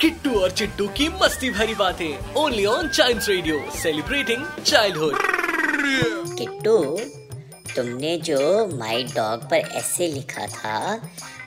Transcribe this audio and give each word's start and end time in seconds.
किट्टू 0.00 0.40
और 0.40 0.50
चिट्टू 0.50 0.88
की 0.88 1.08
मस्ती 1.08 1.50
भरी 1.50 1.74
बातें 1.74 2.34
only 2.34 2.66
on 2.66 2.88
child 2.88 3.22
radio 3.28 3.70
celebrating 3.82 4.46
childhood 4.66 5.18
Kittu 6.38 6.98
तुमने 7.76 8.18
जो 8.18 8.66
माई 8.78 9.02
डॉग 9.04 9.42
पर 9.42 9.56
ऐसे 9.56 10.06
लिखा 10.06 10.46
था 10.46 10.94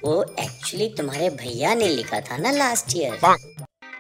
वो 0.04 0.36
एक्चुअली 0.40 0.90
तुम्हारे 0.90 1.30
भैया 1.30 1.74
ने 1.74 1.88
लिखा 1.88 2.20
था 2.20 2.38
ना 2.38 2.52
लास्ट 2.52 2.98
ईयर 2.98 3.20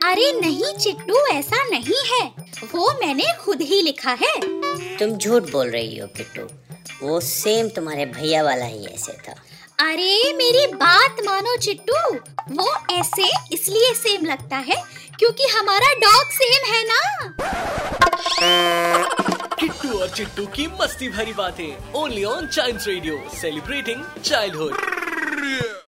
अरे 0.03 0.33
नहीं 0.41 0.77
चिट्टू 0.77 1.25
ऐसा 1.25 1.63
नहीं 1.63 2.03
है। 2.11 2.27
वो 2.73 2.91
मैंने 3.05 3.23
खुद 3.39 3.61
ही 3.61 3.81
लिखा 3.81 4.11
है। 4.11 4.62
तुम 4.99 5.17
झूठ 5.17 5.43
बोल 5.43 5.69
रही 5.69 5.97
हो 5.99 6.07
किट्टू। 6.07 6.47
वो 7.05 7.19
सेम 7.19 7.69
तुम्हारे 7.69 8.05
भैया 8.05 8.43
वाला 8.43 8.65
ही 8.65 8.85
ऐसे 8.85 9.13
था। 9.27 9.35
अरे 9.79 10.33
मेरी 10.33 10.65
बात 10.73 11.17
मानो 11.25 11.55
चिट्टू। 11.57 12.15
वो 12.55 12.73
ऐसे 12.91 13.29
इसलिए 13.51 13.93
सेम 13.93 14.25
लगता 14.25 14.57
है 14.57 14.83
क्योंकि 15.19 15.47
हमारा 15.47 15.93
डॉग 15.99 16.31
सेम 16.31 16.73
है 16.73 16.83
ना। 16.87 16.99
किट्टू 19.59 19.99
और 19.99 20.09
चिट्टू 20.09 20.45
की 20.45 20.67
मस्ती 20.81 21.09
भरी 21.09 21.33
बातें 21.33 21.93
only 21.93 22.23
on 22.23 22.47
child 22.47 22.81
radio 22.87 23.21
celebrating 23.41 24.03
childhood 24.23 25.81